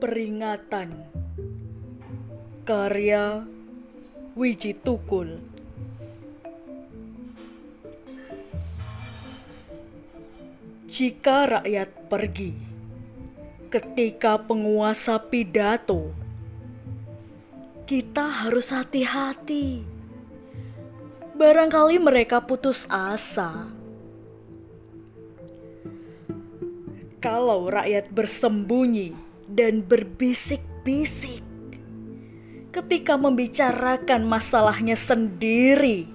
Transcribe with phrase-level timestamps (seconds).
[0.00, 0.96] Peringatan
[2.64, 3.44] Karya
[4.32, 5.44] Wiji Tukul
[10.88, 12.56] Jika rakyat pergi
[13.68, 16.16] ketika penguasa pidato,
[17.84, 19.84] kita harus hati-hati.
[21.36, 23.68] Barangkali mereka putus asa.
[27.20, 31.42] Kalau rakyat bersembunyi dan berbisik-bisik
[32.70, 36.06] ketika membicarakan masalahnya sendiri,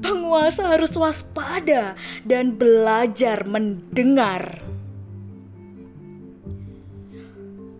[0.00, 1.94] penguasa harus waspada
[2.26, 4.58] dan belajar mendengar.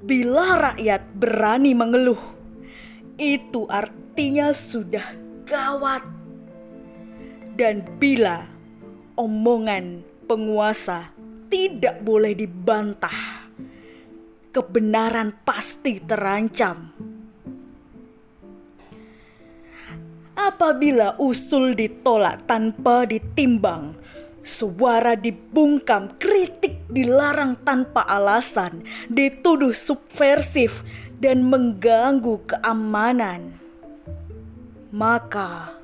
[0.07, 2.19] Bila rakyat berani mengeluh,
[3.15, 5.07] itu artinya sudah
[5.47, 6.03] gawat.
[7.55, 8.49] Dan bila
[9.15, 11.13] omongan penguasa
[11.53, 13.40] tidak boleh dibantah,
[14.51, 16.91] kebenaran pasti terancam.
[20.35, 23.95] Apabila usul ditolak tanpa ditimbang,
[24.41, 30.83] suara dibungkam, kritik dilarang tanpa alasan, dituduh subversif
[31.21, 33.61] dan mengganggu keamanan,
[34.89, 35.77] maka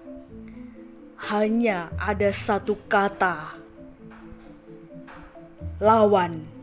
[1.29, 3.61] hanya ada satu kata:
[5.79, 6.56] lawan.